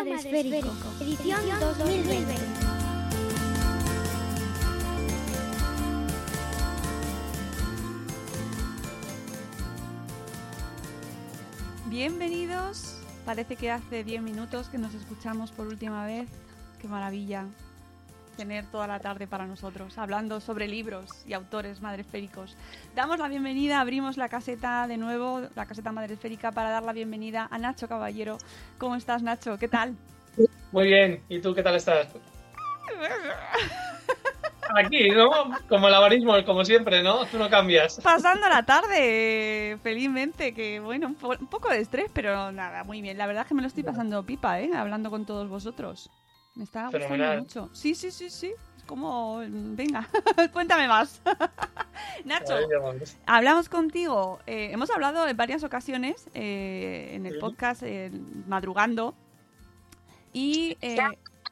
[0.00, 2.34] Edición 2020.
[11.86, 12.96] Bienvenidos.
[13.26, 16.30] Parece que hace 10 minutos que nos escuchamos por última vez.
[16.80, 17.44] Qué maravilla
[18.40, 22.56] tener toda la tarde para nosotros, hablando sobre libros y autores madresféricos.
[22.94, 27.48] Damos la bienvenida, abrimos la caseta de nuevo, la caseta madresférica, para dar la bienvenida
[27.50, 28.38] a Nacho Caballero.
[28.78, 29.58] ¿Cómo estás, Nacho?
[29.58, 29.94] ¿Qué tal?
[30.72, 32.14] Muy bien, ¿y tú qué tal estás?
[34.74, 35.28] Aquí, ¿no?
[35.68, 37.26] Como el avarismo, como siempre, ¿no?
[37.26, 38.00] Tú no cambias.
[38.02, 43.18] Pasando la tarde, felizmente, que bueno, un poco de estrés, pero nada, muy bien.
[43.18, 44.70] La verdad es que me lo estoy pasando pipa, ¿eh?
[44.74, 46.10] Hablando con todos vosotros.
[46.54, 47.38] Me está gustando Fenomenal.
[47.40, 47.70] mucho.
[47.72, 48.52] Sí, sí, sí, sí.
[48.76, 50.08] Es como, mm, venga,
[50.52, 51.20] cuéntame más.
[52.24, 52.54] Nacho,
[53.26, 54.40] hablamos contigo.
[54.46, 58.10] eh, hemos hablado en varias ocasiones eh, en el podcast eh,
[58.48, 59.14] Madrugando
[60.32, 60.98] y eh,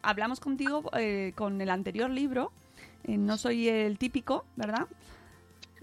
[0.03, 2.53] hablamos contigo eh, con el anterior libro.
[3.07, 4.87] no soy el típico, ¿verdad?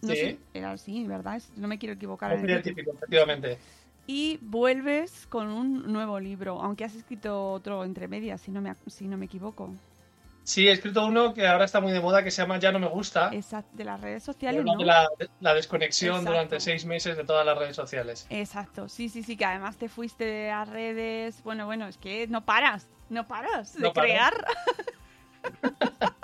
[0.01, 0.17] No Sí.
[0.17, 1.41] sé, era así, ¿verdad?
[1.55, 2.31] No me quiero equivocar.
[2.33, 3.57] en Así el típico, efectivamente.
[4.07, 8.75] Y vuelves con un nuevo libro, aunque has escrito otro entre medias, si no me,
[8.87, 9.73] si no me equivoco.
[10.43, 12.77] Sí, he escrito uno que ahora está muy de moda que se llama Ya no
[12.77, 13.29] me gusta.
[13.33, 14.79] Esa, de las redes sociales, habla ¿no?
[14.79, 16.31] de la, la desconexión Exacto.
[16.31, 18.27] durante seis meses de todas las redes sociales.
[18.29, 21.41] Exacto, sí, sí, sí, que además te fuiste a redes.
[21.43, 24.33] Bueno, bueno, es que no paras, no paras de No crear.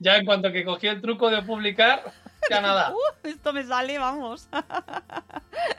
[0.00, 2.12] Ya en cuanto que cogí el truco de publicar,
[2.50, 2.96] Uh,
[3.28, 4.48] esto me sale, vamos.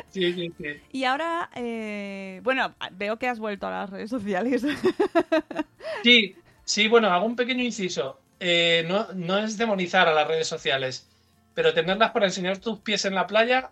[0.10, 0.82] Sí, sí, sí.
[0.92, 4.64] Y ahora, eh, bueno, veo que has vuelto a las redes sociales.
[6.04, 8.20] Sí, sí, bueno, hago un pequeño inciso.
[8.40, 11.08] Eh, no, no es demonizar a las redes sociales,
[11.54, 13.70] pero tenerlas para enseñar tus pies en la playa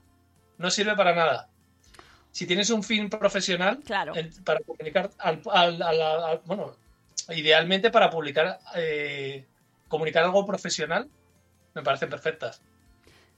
[0.57, 1.49] no sirve para nada.
[2.31, 4.13] Si tienes un fin profesional, Claro.
[4.43, 6.75] para comunicar, al, al- al- al- bueno,
[7.29, 9.45] idealmente para publicar, eh,
[9.87, 11.09] comunicar algo profesional,
[11.73, 12.61] me parecen perfectas.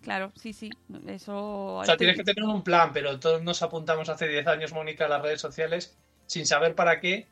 [0.10, 0.72] Claro, sí, sí,
[1.06, 1.76] eso...
[1.78, 5.06] O sea, tienes que tener un plan, pero todos nos apuntamos hace 10 años, Mónica,
[5.06, 7.28] a las redes sociales sin saber para qué,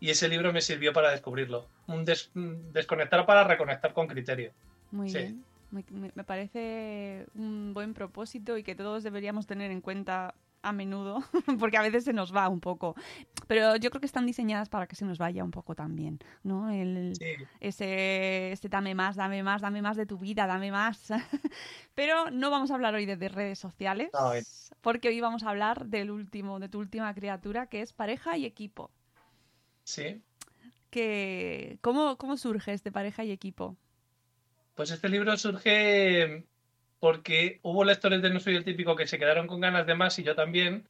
[0.00, 1.68] y ese libro me sirvió para descubrirlo.
[1.86, 4.52] Un des- un desconectar para reconectar con criterio.
[4.90, 5.18] Muy Sí.
[5.18, 5.44] bien.
[5.70, 11.22] Me- me parece un buen propósito y que todos deberíamos tener en cuenta a menudo,
[11.60, 12.94] porque a veces se nos va un poco.
[13.46, 16.70] Pero yo creo que están diseñadas para que se nos vaya un poco también, ¿no?
[16.70, 17.26] El, Sí.
[17.60, 21.08] ese, ese dame más, dame más, dame más de tu vida, dame más.
[21.94, 24.42] Pero no vamos a hablar hoy de, de redes sociales, No, eh.
[24.80, 28.46] porque hoy vamos a hablar del último, de tu última criatura, que es pareja y
[28.46, 28.90] equipo.
[29.84, 30.22] Sí.
[30.90, 33.76] Que, ¿cómo, ¿Cómo surge este pareja y equipo?
[34.74, 36.46] Pues este libro surge
[37.04, 40.18] porque hubo lectores de No Soy el Típico que se quedaron con ganas de más
[40.18, 40.88] y yo también.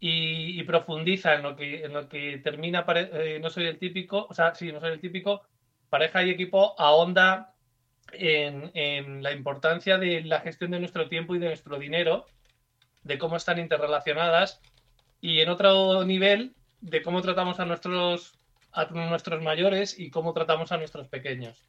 [0.00, 4.26] Y, profundiza en lo que, en lo que termina eh, No Soy el Típico.
[4.28, 5.42] O sea, sí, No Soy el Típico.
[5.88, 7.54] Pareja y equipo ahonda
[8.10, 12.26] en, en la importancia de la gestión de nuestro tiempo y de nuestro dinero,
[13.04, 14.60] de cómo están interrelacionadas.
[15.20, 18.36] Y en otro nivel, de cómo tratamos a nuestros,
[18.72, 21.62] a nuestros mayores y cómo tratamos a nuestros pequeños.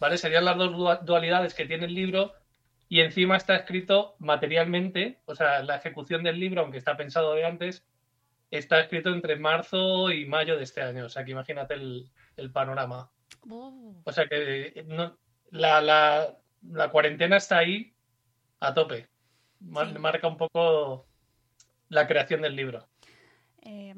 [0.00, 0.18] ¿vale?
[0.18, 2.32] Serían las dos dua- dualidades que tiene el libro
[2.88, 7.44] y encima está escrito materialmente, o sea, la ejecución del libro, aunque está pensado de
[7.44, 7.84] antes,
[8.50, 12.50] está escrito entre marzo y mayo de este año, o sea, que imagínate el, el
[12.52, 13.10] panorama.
[14.04, 15.18] O sea, que eh, no-
[15.50, 17.92] la, la- la cuarentena está ahí
[18.60, 19.08] a tope.
[19.60, 19.98] Mar- Sí.
[19.98, 21.06] Marca un poco
[21.88, 22.86] la creación del libro.
[23.62, 23.94] Eh,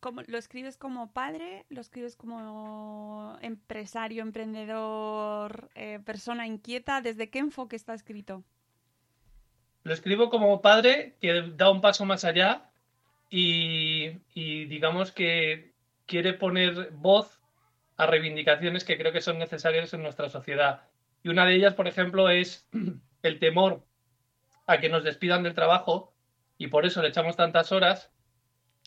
[0.00, 1.66] ¿cómo- ¿Lo escribes como padre?
[1.68, 7.00] ¿Lo escribes como empresario, emprendedor, eh, persona inquieta?
[7.00, 8.44] ¿Desde qué enfoque está escrito?
[9.84, 12.70] Lo escribo como padre que da un paso más allá
[13.30, 15.72] y, digamos que
[16.06, 17.40] quiere poner voz
[17.96, 20.82] a reivindicaciones que creo que son necesarias en nuestra sociedad.
[21.22, 22.68] Y una de ellas, por ejemplo, es
[23.22, 23.84] el temor
[24.66, 26.14] a que nos despidan del trabajo
[26.58, 28.10] y por eso le echamos tantas horas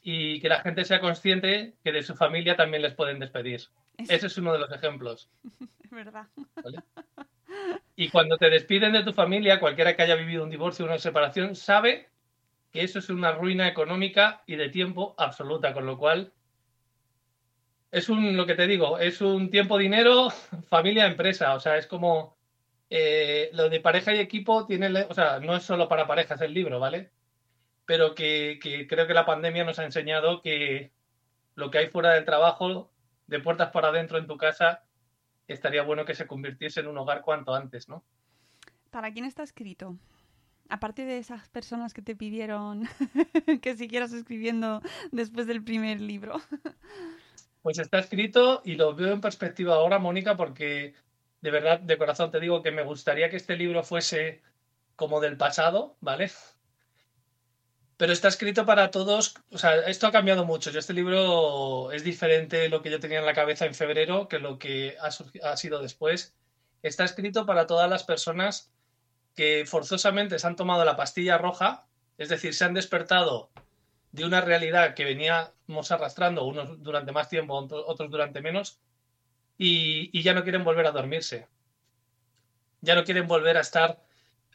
[0.01, 3.62] y que la gente sea consciente que de su familia también les pueden despedir.
[3.98, 5.30] Ese es uno de los ejemplos.
[5.83, 6.27] Es verdad.
[7.98, 10.98] Y cuando te despiden de tu familia, cualquiera que haya vivido un divorcio o una
[11.00, 12.07] separación sabe
[12.71, 16.31] que eso es una ruina económica y de tiempo absoluta, con lo cual
[17.92, 20.30] es un, lo que te digo, es un tiempo, dinero,
[20.69, 22.38] familia, empresa, o sea, es como
[22.89, 26.54] eh, lo de pareja y equipo tiene, o sea, no es solo para parejas el
[26.54, 27.12] libro, ¿vale?
[27.92, 30.94] Pero que, que creo que la pandemia nos ha enseñado que
[31.56, 32.90] lo que hay fuera del trabajo,
[33.28, 34.86] de puertas para adentro en tu casa,
[35.46, 38.06] estaría bueno que se convirtiese en un hogar cuanto antes, ¿no?
[38.92, 39.98] ¿Para quién está escrito?
[40.70, 42.88] aparte de esas personas que te pidieron
[43.62, 46.42] que siguieras escribiendo después del primer libro?
[47.62, 50.96] Pues está escrito y lo veo en perspectiva ahora, Mónica, porque
[51.42, 54.42] de verdad, de corazón te digo que me gustaría que este libro fuese
[54.96, 56.32] como del pasado, ¿vale?
[58.01, 60.71] Pero está escrito para todos, o sea, esto ha cambiado mucho.
[60.71, 64.27] Yo este libro es diferente de lo que yo tenía en la cabeza en febrero
[64.27, 65.09] que lo que ha,
[65.48, 66.33] ha sido después.
[66.81, 68.71] Está escrito para todas las personas
[69.36, 71.86] que forzosamente se han tomado la pastilla roja,
[72.18, 73.51] es decir, se han despertado
[74.12, 78.80] de una realidad que veníamos arrastrando, unos durante más tiempo, otros durante menos,
[79.59, 81.47] y, ya no quieren volver a dormirse.
[82.81, 84.01] Ya no quieren volver a estar.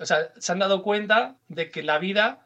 [0.00, 2.45] O sea, se han dado cuenta de que la vida,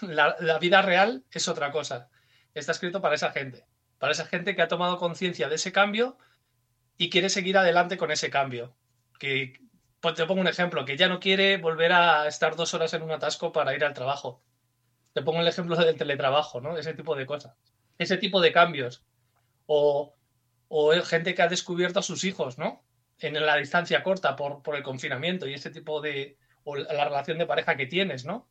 [0.00, 2.10] la, vida real es otra cosa.
[2.54, 3.66] Está escrito para esa gente,
[3.98, 6.18] para esa gente que ha tomado conciencia de ese cambio
[6.96, 8.76] y quiere seguir adelante con ese cambio.
[9.18, 9.60] Que,
[10.00, 13.02] pues te pongo un ejemplo, que ya no quiere volver a estar dos horas en
[13.02, 14.42] un atasco para ir al trabajo.
[15.12, 16.76] Te pongo el ejemplo del teletrabajo, ¿no?
[16.76, 17.56] Ese tipo de cosas.
[17.98, 19.04] Ese tipo de cambios.
[19.66, 20.16] O,
[20.68, 22.84] o gente que ha descubierto a sus hijos, ¿no?
[23.18, 26.36] En la distancia corta por, por el confinamiento y ese tipo de.
[26.64, 28.48] o la relación de pareja que tienes, ¿no?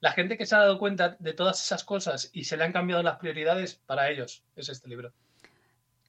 [0.00, 2.72] La gente que se ha dado cuenta de todas esas cosas y se le han
[2.72, 5.12] cambiado las prioridades, para ellos es este libro.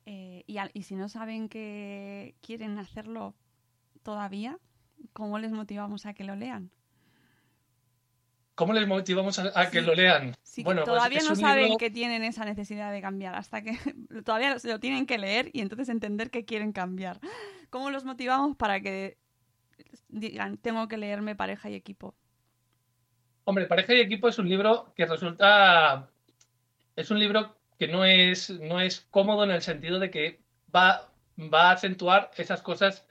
[0.05, 3.35] Eh, y, y si no saben que quieren hacerlo
[4.03, 4.59] todavía,
[5.13, 6.71] ¿Cómo les motivamos a que lo lean?
[8.55, 10.35] ¿Cómo les motivamos a, que lo lean?
[10.63, 13.77] bueno, pues todavía no saben que tienen esa necesidad de cambiar, hasta que
[14.25, 17.19] todavía lo tienen que leer y entonces entender que quieren cambiar.
[17.69, 19.17] ¿Cómo los motivamos para que
[20.09, 22.15] digan, tengo que leerme pareja y equipo?
[23.47, 26.09] Hombre, pareja y equipo es un libro que resulta,
[26.95, 30.41] es un libro que no es, no es cómodo en el sentido de que
[30.75, 33.07] va, va a acentuar esas cosas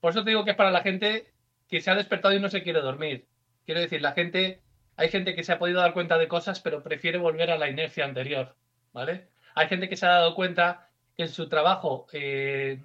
[0.00, 1.32] por eso te digo que es para la gente
[1.68, 3.26] que se ha despertado y no se quiere dormir.
[3.66, 4.60] Quiero decir, la gente,
[4.96, 7.68] hay gente que se ha podido dar cuenta de cosas, pero prefiere volver a la
[7.68, 8.56] inercia anterior,
[8.92, 9.28] ¿vale?
[9.54, 12.82] Hay gente que se ha dado cuenta que en su trabajo, eh,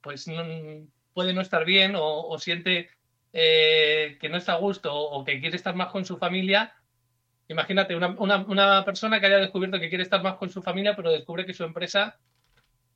[0.00, 0.26] pues
[1.12, 2.88] puede no estar bien o, siente
[3.36, 6.72] eh, que no está a gusto o que quiere estar más con su familia.
[7.48, 11.10] Imagínate, una, una persona que haya descubierto que quiere estar más con su familia, pero
[11.10, 12.20] descubre que su empresa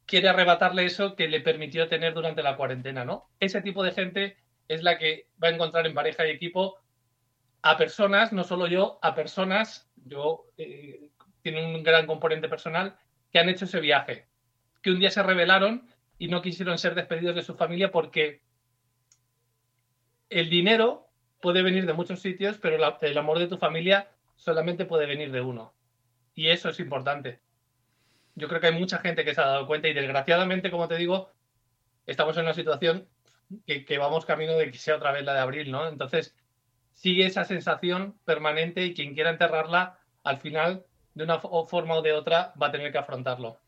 [0.07, 3.29] quiere arrebatarle eso que le permitió tener durante la cuarentena, ¿no?
[3.41, 4.37] Ese tipo de gente
[4.69, 6.79] es la que va a encontrar en pareja y equipo
[7.63, 11.11] a personas, no solo yo, a personas, yo eh,
[11.43, 12.97] tiene un gran componente personal,
[13.33, 14.29] que han hecho ese viaje,
[14.83, 18.43] que un día se rebelaron y no quisieron ser despedidos de su familia porque
[20.31, 21.09] el dinero
[21.41, 25.41] puede venir de muchos sitios, pero el amor de tu familia solamente puede venir de
[25.41, 25.75] uno.
[26.35, 27.41] Y eso es importante
[28.39, 30.97] yo creo que hay mucha gente que se ha dado cuenta y desgraciadamente, como te
[30.97, 31.31] digo,
[32.07, 33.09] estamos en una situación
[33.67, 35.89] que, vamos camino de que sea otra vez la de abril, ¿no?
[35.89, 36.37] Entonces,
[36.93, 42.13] sigue esa sensación permanente y quien quiera enterrarla, al final, de una forma o de
[42.13, 43.59] otra, va a tener que afrontarlo.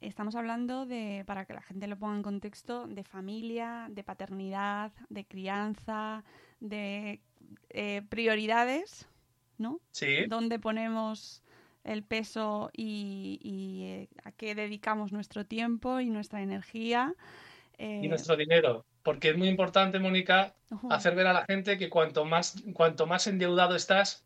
[0.00, 4.92] Estamos hablando de, para que la gente lo ponga en contexto, de familia, de paternidad,
[5.08, 6.24] de crianza,
[6.60, 7.20] de
[7.70, 9.08] eh, prioridades,
[9.58, 9.80] ¿no?
[9.90, 10.26] Sí.
[10.28, 11.42] Donde ponemos
[11.82, 17.14] el peso y, eh, a qué dedicamos nuestro tiempo y nuestra energía.
[17.78, 18.84] Y eh, nuestro dinero.
[19.02, 20.54] Porque es muy importante, Mónica,
[20.90, 24.24] hacer ver a la gente que cuanto más, cuanto más endeudado estás,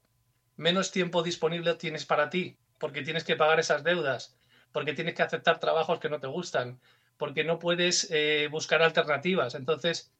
[0.56, 4.36] menos tiempo disponible tienes para ti, porque tienes que pagar esas deudas,
[4.72, 6.80] porque tienes que aceptar trabajos que no te gustan,
[7.16, 9.54] porque no puedes eh, buscar alternativas.
[9.54, 10.12] Entonces,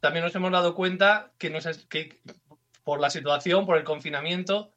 [0.00, 1.52] también nos hemos dado cuenta que,
[1.88, 2.20] que
[2.84, 4.72] por la situación, por el confinamiento,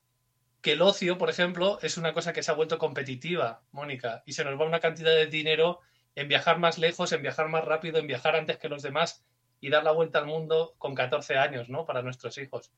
[0.61, 4.33] que el ocio, por ejemplo, es una cosa que se ha vuelto competitiva, Mónica, y
[4.33, 5.79] se nos va una cantidad de dinero
[6.15, 9.25] en viajar más lejos, en viajar más rápido, en viajar antes que los demás
[9.59, 11.85] y dar la vuelta al mundo con 14 años, ¿no?
[11.85, 12.71] Para nuestros hijos.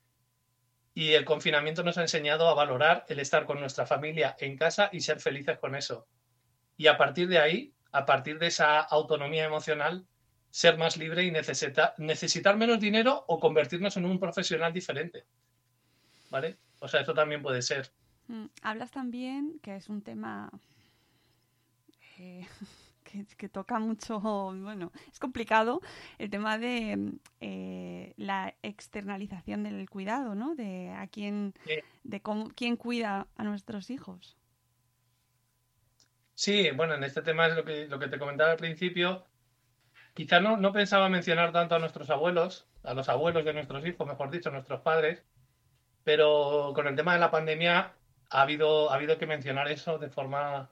[0.95, 4.89] Y el confinamiento nos ha enseñado a valorar el estar con nuestra familia en casa
[4.91, 6.07] y ser felices con eso.
[6.77, 10.07] Y a partir de ahí, a partir de esa autonomía emocional,
[10.49, 15.25] ser más libre y necesitar menos dinero o convertirnos en un profesional diferente.
[16.31, 16.57] ¿Vale?
[16.79, 17.91] O sea, eso también puede ser.
[18.27, 20.49] Mm, hablas también, que es un tema
[22.17, 22.47] eh,
[23.37, 25.81] que, toca mucho, bueno, es complicado
[26.17, 30.55] el tema de eh, la externalización del cuidado, ¿no?
[30.55, 31.53] De a quién,
[32.03, 34.37] de cómo, quién cuida a nuestros hijos.
[36.33, 39.25] Sí, bueno, en este tema es lo que, lo que te comentaba al principio.
[40.13, 44.07] Quizá no, no pensaba mencionar tanto a nuestros abuelos, a los abuelos de nuestros hijos,
[44.07, 45.23] mejor dicho, nuestros padres,
[46.03, 47.93] pero con el tema de la pandemia
[48.29, 50.69] ha habido, ha habido que mencionar eso de forma,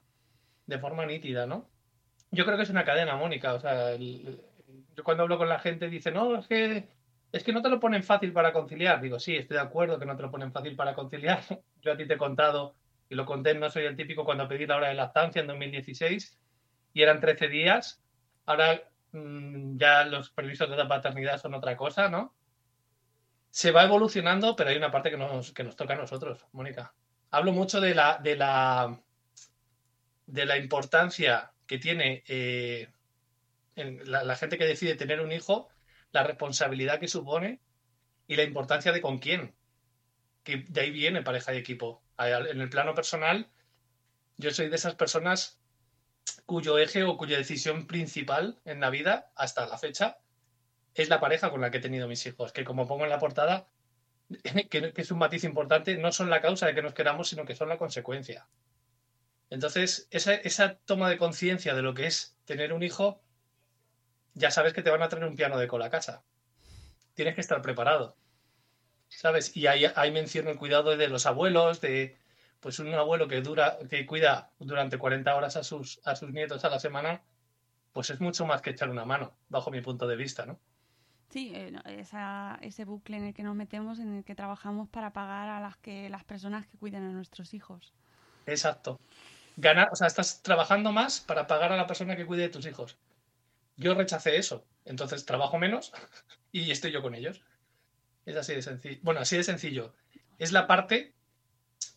[0.66, 1.68] de forma nítida, ¿no?
[2.34, 3.54] Yo creo que es una cadena, Mónica.
[3.54, 6.88] O sea, yo cuando hablo con la gente dice, no, es que,
[7.32, 9.00] es que no te lo ponen fácil para conciliar.
[9.00, 11.42] Digo, sí, estoy de acuerdo que no te lo ponen fácil para conciliar.
[11.80, 12.74] Yo a ti te he contado,
[13.08, 16.38] y lo conté, no soy el típico cuando pedí la hora de lactancia en 2016,
[16.92, 18.02] y eran 13 días.
[18.46, 22.34] Ahora mm, ya los permisos de la paternidad son otra cosa, ¿no?
[23.50, 26.92] Se va evolucionando, pero hay una parte que nos, que nos toca a nosotros, Mónica.
[27.30, 29.00] Hablo mucho de la, de la,
[30.26, 32.88] de la importancia que tiene eh,
[33.76, 35.68] la, gente que decide tener un hijo,
[36.12, 37.60] la responsabilidad que supone
[38.26, 39.54] y la importancia de con quién.
[40.42, 42.02] Que de ahí viene pareja y equipo.
[42.18, 43.50] En el plano personal,
[44.36, 45.60] yo soy de esas personas
[46.46, 50.18] cuyo eje o cuya decisión principal en la vida, hasta la fecha,
[50.94, 52.52] es la pareja con la que he tenido mis hijos.
[52.52, 53.68] Que como pongo en la portada,
[54.70, 57.56] que es un matiz importante, no son la causa de que nos queramos, sino que
[57.56, 58.46] son la consecuencia.
[59.50, 63.20] Entonces, esa, toma de conciencia de lo que es tener un hijo,
[64.34, 66.24] ya sabes que te van a traer un piano de cola a casa.
[67.14, 68.16] Tienes que estar preparado.
[69.08, 69.56] ¿Sabes?
[69.56, 72.18] Y ahí, ahí menciono el cuidado de los abuelos, de
[72.58, 76.64] pues un abuelo que dura, que cuida durante 40 horas a sus, a sus nietos
[76.64, 77.22] a la semana,
[77.92, 80.58] pues es mucho más que echar una mano, bajo mi punto de vista, ¿no?
[81.28, 81.72] Sí, eh,
[82.62, 85.76] ese bucle en el que nos metemos, en el que trabajamos para pagar a las
[85.76, 87.92] que las personas que cuidan a nuestros hijos.
[88.46, 88.98] Exacto
[89.56, 92.66] ganar, o sea, estás trabajando más para pagar a la persona que cuide de tus
[92.66, 92.98] hijos.
[93.76, 95.92] Yo rechacé eso, entonces trabajo menos
[96.52, 97.42] y estoy yo con ellos.
[98.26, 99.00] Es así de sencillo.
[99.02, 99.94] Bueno, así de sencillo.
[100.38, 101.14] Es la parte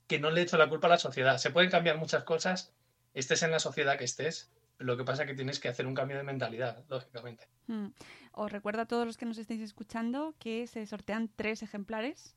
[0.07, 1.37] que no le echo la culpa a la sociedad.
[1.37, 2.73] Se pueden cambiar muchas cosas,
[3.13, 4.51] estés en la sociedad que estés.
[4.77, 7.47] Lo que pasa es que tienes que hacer un cambio de mentalidad, lógicamente.
[7.65, 7.87] Hmm.
[8.31, 12.35] Os recuerdo a todos los que nos estéis escuchando que se sortean tres ejemplares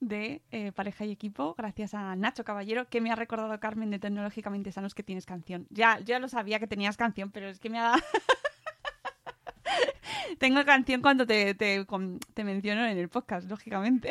[0.00, 3.98] de eh, Pareja y Equipo, gracias a Nacho Caballero, que me ha recordado Carmen de
[3.98, 5.66] Tecnológicamente Sanos que tienes canción.
[5.70, 8.02] Ya, yo ya lo sabía que tenías canción, pero es que me ha dado...
[10.38, 11.86] Tengo canción cuando te, te,
[12.34, 14.10] te menciono en el podcast, lógicamente.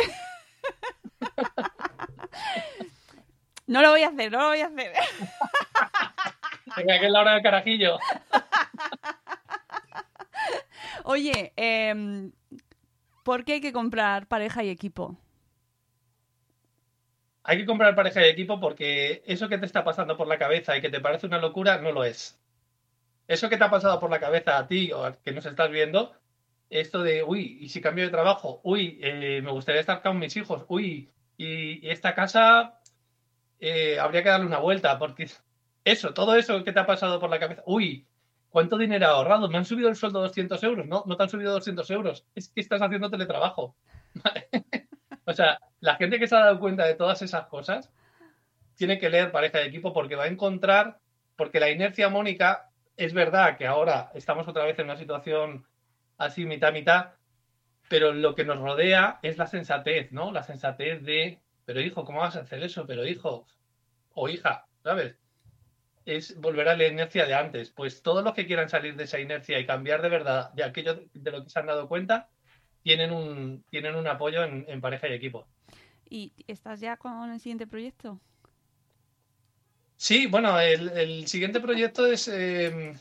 [3.67, 4.93] no lo voy a hacer, no lo voy a hacer.
[6.77, 7.97] Venga, que es la hora del carajillo.
[11.03, 12.29] Oye, eh,
[13.23, 15.17] ¿por qué hay que comprar pareja y equipo?
[17.49, 20.77] Hay que comprar pareja y equipo porque eso que te está pasando por la cabeza
[20.77, 22.39] y que te parece una locura, no lo es.
[23.27, 25.71] Eso que te ha pasado por la cabeza a ti o a que nos estás
[25.71, 26.13] viendo,
[26.69, 28.61] esto de, uy, ¿y si cambio de trabajo?
[28.63, 30.63] Uy, eh, me gustaría estar con mis hijos.
[30.67, 32.79] Uy, y, esta casa
[33.59, 35.27] eh, habría que darle una vuelta porque
[35.85, 38.05] eso, todo eso que te ha pasado por la cabeza, uy,
[38.49, 39.49] ¿cuánto dinero he ahorrado?
[39.49, 40.85] Me han subido el sueldo 200 euros.
[40.85, 42.27] No, no te han subido 200 euros.
[42.35, 43.75] Es que estás haciendo teletrabajo.
[45.25, 47.91] O sea, la gente que se ha dado cuenta de todas esas cosas
[48.75, 50.99] tiene que leer pareja de equipo porque va a encontrar,
[51.35, 55.65] porque la inercia Mónica, es verdad que ahora estamos otra vez en una situación
[56.17, 57.11] así mitad mitad,
[57.87, 60.31] pero lo que nos rodea es la sensatez, ¿no?
[60.31, 62.85] La sensatez de, pero hijo, ¿cómo vas a hacer eso?
[62.85, 63.47] Pero hijo
[64.13, 65.15] o hija, ¿sabes?
[66.05, 67.71] Es volver a la inercia de antes.
[67.71, 71.01] Pues todos los que quieran salir de esa inercia y cambiar de verdad de aquello
[71.13, 72.29] de lo que se han dado cuenta,
[72.83, 75.47] tienen un, tienen un apoyo en, pareja y equipo.
[76.09, 78.19] ¿Y estás ya con el siguiente proyecto?
[79.95, 82.27] Sí, bueno, el, siguiente proyecto es...
[82.27, 82.97] Em,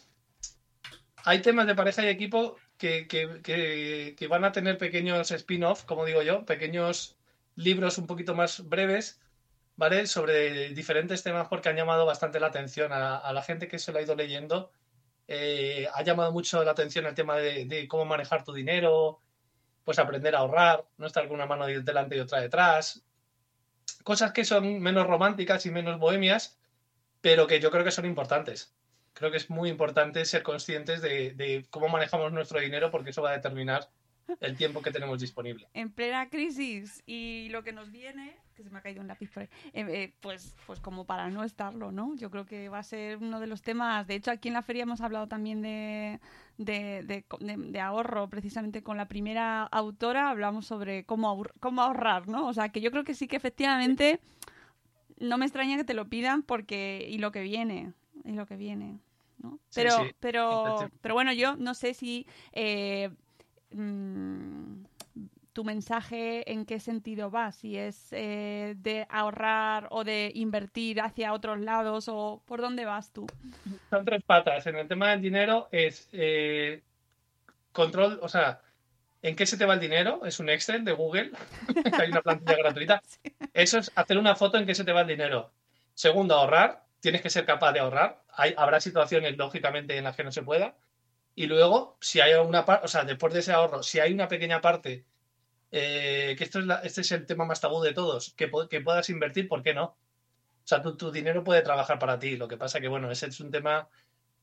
[1.24, 6.22] hay temas de pareja y equipo que, que, van a tener pequeños spin-off, como digo
[6.22, 7.16] yo, pequeños
[7.56, 9.20] libros un poquito más breves,
[9.76, 10.06] ¿vale?
[10.06, 13.98] Sobre diferentes temas porque han llamado bastante la atención a, la gente que se lo
[13.98, 14.70] ha ido leyendo.
[15.26, 19.20] Eh, ha llamado mucho la atención el tema de, de, cómo manejar tu dinero,
[19.88, 23.06] pues aprender a ahorrar, no estar con una mano delante y otra detrás.
[24.04, 26.58] Cosas que son menos románticas y menos bohemias,
[27.22, 28.76] pero que yo creo que son importantes.
[29.14, 33.30] Creo que es muy importante ser conscientes de, cómo manejamos nuestro dinero porque eso va
[33.30, 33.88] a determinar
[34.40, 35.68] el tiempo que tenemos disponible.
[35.74, 39.30] En plena crisis y lo que nos viene, que se me ha caído un lápiz
[39.30, 42.14] por ahí, eh, eh, pues, pues como para no estarlo, ¿no?
[42.16, 44.06] Yo creo que va a ser uno de los temas.
[44.06, 46.20] De hecho, aquí en la feria hemos hablado también de,
[46.56, 52.46] de, de, ahorro, precisamente con la primera autora hablamos sobre cómo, cómo ahorrar, ¿no?
[52.48, 54.20] O sea, que yo creo que sí que efectivamente
[55.18, 57.92] no me extraña que te lo pidan porque y lo que viene,
[58.24, 59.00] y lo que viene.
[59.38, 59.60] ¿no?
[59.74, 63.10] Pero, pero, pero bueno, yo no sé si eh,
[63.72, 64.84] mm,
[65.52, 71.32] tu mensaje en qué sentido va, si es eh, de ahorrar o de invertir hacia
[71.32, 73.26] otros lados o por dónde vas tú.
[73.90, 74.66] Son tres patas.
[74.68, 76.84] En el tema del dinero es eh,
[77.72, 78.60] control, o sea,
[79.20, 80.24] ¿en qué se te va el dinero?
[80.24, 81.32] Es un Excel de Google,
[81.98, 83.02] hay una plantilla gratuita.
[83.52, 85.50] Eso es hacer una foto en qué se te va el dinero.
[85.94, 86.84] Segundo, ahorrar.
[87.00, 88.22] Tienes que ser capaz de ahorrar.
[88.32, 90.76] Hay, habrá situaciones, lógicamente, en las que no se pueda.
[91.38, 94.26] Y luego, si hay alguna parte, o sea, después de ese ahorro, si hay una
[94.26, 95.04] pequeña parte,
[95.70, 99.08] eh, que esto es este es el tema más tabú de todos, que, que puedas
[99.08, 99.84] invertir, ¿por qué no?
[99.84, 99.96] O
[100.64, 102.36] sea, tu, tu, dinero puede trabajar para ti.
[102.36, 103.88] Lo que pasa que, bueno, ese es un tema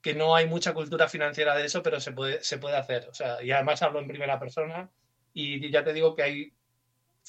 [0.02, 3.10] que no hay mucha cultura financiera de eso, pero se puede, se puede hacer.
[3.10, 4.90] O sea, y además hablo en primera persona
[5.34, 6.54] y ya te digo que hay,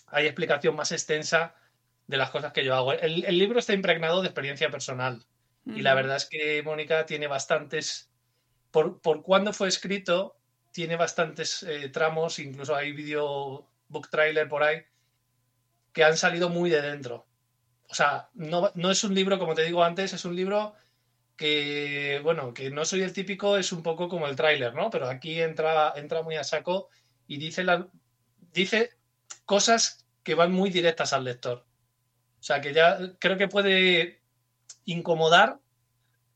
[0.06, 1.56] hay explicación más extensa
[2.06, 2.92] de las cosas que yo hago.
[2.92, 5.26] El, libro está impregnado de experiencia personal
[5.64, 8.12] y la verdad es que Mónica tiene bastantes,
[8.76, 10.36] por, por cuando fue escrito,
[10.70, 14.82] tiene bastantes eh, tramos, incluso hay video book trailer por ahí,
[15.94, 17.26] que han salido muy de dentro.
[17.88, 20.74] O sea, no, no es un libro, como te digo antes, es un libro
[21.38, 24.90] que, bueno, que no soy el típico, es un poco como el tráiler, ¿no?
[24.90, 26.90] Pero aquí entra, entra muy a saco
[27.26, 27.64] y dice,
[28.52, 28.90] dice
[29.46, 31.64] cosas que van muy directas al lector.
[32.40, 34.20] O sea, que ya creo que puede
[34.84, 35.60] incomodar,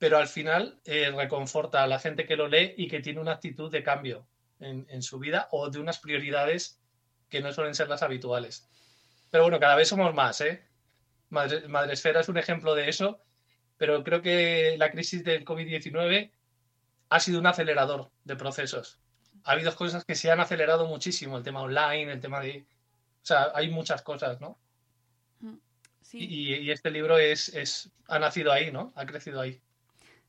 [0.01, 3.33] pero al final eh, reconforta a la gente que lo lee y que tiene una
[3.33, 4.27] actitud de cambio
[4.59, 6.81] en, su vida o de unas prioridades
[7.29, 8.67] que no suelen ser las habituales.
[9.31, 10.67] Pero bueno, cada vez somos más, ¿eh?
[11.29, 13.23] Madre, Madresfera es un ejemplo de eso,
[13.77, 16.33] pero creo que la crisis del COVID-19
[17.11, 19.01] ha sido un acelerador de procesos.
[19.45, 22.67] Ha habido cosas que se han acelerado muchísimo, el tema online, el tema de...
[23.23, 24.59] O sea, hay muchas cosas, ¿no?
[26.13, 28.95] Y, este libro es, ha nacido ahí, ¿no?
[28.97, 29.63] Ha crecido ahí.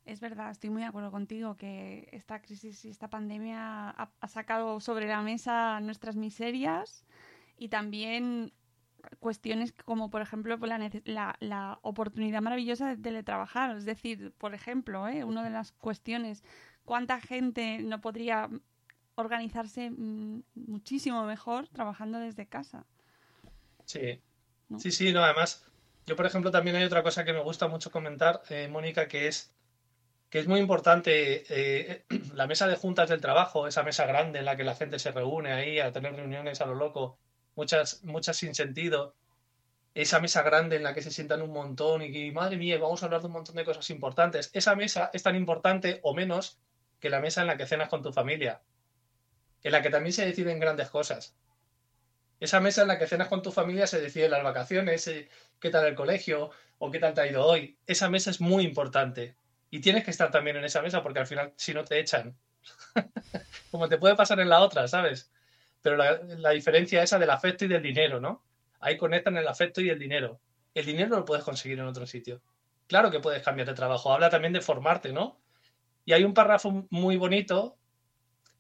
[0.06, 4.80] Es verdad, estoy muy de acuerdo contigo que esta crisis y esta pandemia ha, sacado
[4.80, 7.06] sobre la mesa nuestras miserias
[7.58, 8.52] y también
[9.20, 10.58] cuestiones como, por ejemplo,
[11.06, 13.76] la, la, oportunidad maravillosa de teletrabajar.
[13.76, 15.24] Es decir, por ejemplo, ¿eh?
[15.24, 16.44] una de las cuestiones,
[16.84, 18.50] ¿cuánta gente no podría
[19.16, 22.86] organizarse mm, muchísimo mejor trabajando desde casa?
[23.86, 24.20] Sí,
[24.78, 25.72] sí, sí, no, además
[26.06, 29.28] yo, por ejemplo, también hay otra cosa que me gusta mucho comentar, eh, Mónica, que
[29.28, 29.54] es
[30.32, 34.46] que es muy importante eh, la mesa de juntas del trabajo, esa mesa grande en
[34.46, 37.20] la que la gente se reúne ahí a tener reuniones a lo loco,
[37.56, 39.14] muchas, muchas sin sentido,
[39.94, 43.04] esa mesa grande en la que se sientan un montón y que, madre mía, vamos
[43.04, 44.50] a hablar de un montón de cosas importantes.
[44.54, 46.60] Esa mesa es tan importante o menos
[47.02, 48.62] que la mesa en la que cenas con tu familia,
[49.64, 51.36] en la que también se deciden grandes cosas.
[52.40, 55.28] Esa mesa en la que cenas con tu familia se deciden las vacaciones, eh,
[55.60, 57.78] qué tal el colegio o qué tal te ha ido hoy.
[57.86, 59.36] Esa mesa es muy importante.
[59.72, 62.38] Y tienes que estar también en esa mesa porque al final, si no, te echan.
[63.72, 65.32] Como te puede pasar en la otra, ¿sabes?
[65.82, 68.44] Pero la, la diferencia esa del afecto y del dinero, ¿no?
[68.82, 70.40] Ahí conectan el afecto y el dinero.
[70.76, 72.42] El dinero lo puedes conseguir en otro sitio.
[72.88, 74.12] Claro que puedes cambiar de trabajo.
[74.12, 75.40] Habla también de formarte, ¿no?
[76.04, 77.78] Y hay un párrafo muy bonito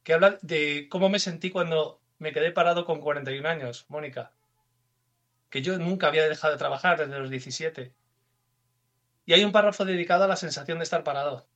[0.04, 4.32] que habla de cómo me sentí cuando me quedé parado con 41 años, Mónica.
[5.50, 7.94] Que yo nunca había dejado de trabajar desde los 17.
[9.26, 11.48] Y hay un párrafo dedicado a la sensación de estar parado.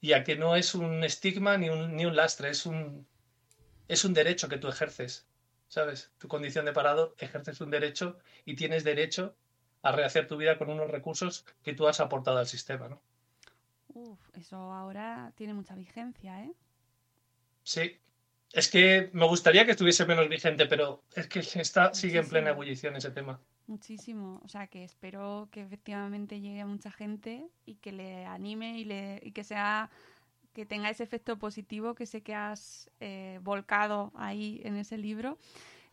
[0.00, 3.06] Y a que no es un estigma ni un, ni un lastre, es un,
[3.88, 5.26] es un derecho que tú ejerces.
[5.68, 6.12] ¿Sabes?
[6.18, 9.34] Tu condición de parado, ejerces un derecho y tienes derecho
[9.82, 13.00] a rehacer tu vida con unos recursos que tú has aportado al sistema, ¿no?
[13.88, 16.52] Uf, eso ahora tiene mucha vigencia, ¿eh?
[17.62, 17.98] Sí,
[18.52, 22.50] es que me gustaría que estuviese menos vigente, pero es que está, sigue en plena
[22.50, 23.40] ebullición ese tema.
[23.66, 24.40] Muchísimo.
[24.44, 28.84] O sea, que espero que efectivamente llegue a mucha gente y que le anime y,
[28.84, 29.90] le, y que sea
[30.52, 35.36] que tenga ese efecto positivo que sé que has eh, volcado ahí en ese libro.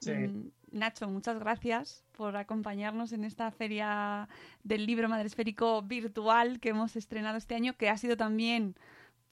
[0.06, 4.28] Mm, Nacho, muchas gracias por acompañarnos en esta feria
[4.64, 8.76] del libro madresférico virtual que hemos estrenado este año, que ha sido también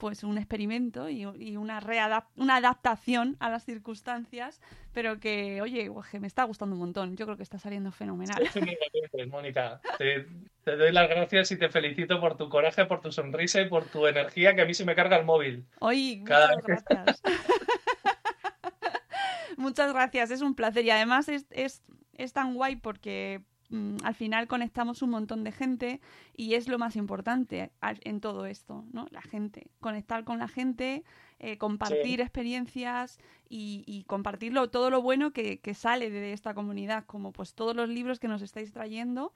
[0.02, 1.80] pues un experimento y, una,
[2.34, 4.60] una adaptación a las circunstancias,
[4.92, 5.88] pero que, oye,
[6.18, 7.16] me está gustando un montón.
[7.16, 8.42] Yo creo que está saliendo fenomenal.
[9.28, 9.80] Mónica.
[9.98, 10.26] Te,
[10.76, 14.08] doy las gracias y te felicito por tu coraje, por tu sonrisa y por tu
[14.08, 15.66] energía, que a mí se me carga el móvil.
[15.78, 17.22] Hoy, Cada gracias.
[19.56, 20.84] Muchas gracias, es un placer.
[20.84, 21.80] Y además es, es,
[22.14, 26.00] es tan guay porque mm, al final conectamos un montón de gente
[26.36, 29.06] y es lo más importante en todo esto, ¿no?
[29.10, 29.70] La gente.
[29.80, 31.02] Conectar con la gente,
[31.40, 37.04] eh, compartir experiencias y, y compartirlo todo lo bueno que, que sale de esta comunidad,
[37.06, 39.32] como pues todos los libros que nos estáis trayendo,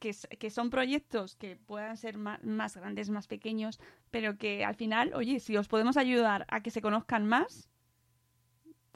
[0.00, 5.12] que, que son proyectos que puedan ser más, grandes, más pequeños, pero que al final,
[5.14, 7.68] oye, si os podemos ayudar a que se conozcan más,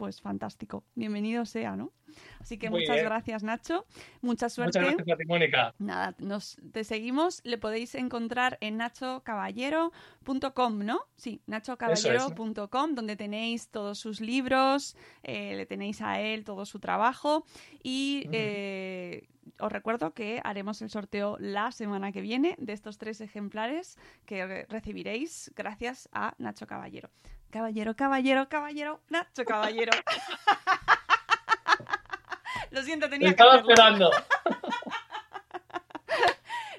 [0.00, 0.82] pues fantástico.
[0.94, 1.92] Bienvenido sea, ¿no?
[2.40, 3.06] Así que Muy muchas bien.
[3.06, 3.84] gracias, Nacho.
[4.22, 4.80] Mucha suerte.
[4.80, 5.74] Muchas gracias a ti, Mónica.
[5.78, 11.00] Nada, nos te seguimos, le podéis encontrar en nachocaballero.com, ¿no?
[11.16, 17.44] Sí, nachocaballero.com, donde tenéis todos sus libros, eh, le tenéis a él todo su trabajo
[17.82, 18.30] y Ujú.
[18.32, 23.98] eh, os recuerdo que haremos el sorteo la semana que viene de estos tres ejemplares
[24.24, 27.10] que re- recibiréis gracias a Nacho Caballero.
[27.50, 29.92] Caballero, caballero, caballero, Nacho Caballero.
[32.70, 33.70] Lo siento, Te tenía que estaba hacerlo.
[33.70, 34.10] esperando.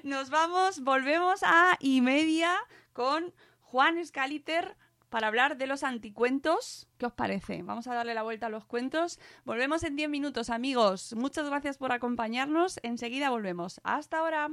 [0.02, 2.54] Nos vamos, volvemos a y media
[2.92, 4.76] con Juan Scaliter
[5.10, 6.88] para hablar de los anticuentos.
[6.98, 7.62] ¿Qué os parece?
[7.62, 9.20] Vamos a darle la vuelta a los cuentos.
[9.44, 11.14] Volvemos en 10 minutos, amigos.
[11.14, 12.80] Muchas gracias por acompañarnos.
[12.82, 13.80] Enseguida volvemos.
[13.84, 14.48] Hasta ahora.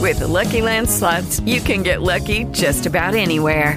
[0.00, 3.76] With the Lucky Land slots, you can get lucky just about anywhere.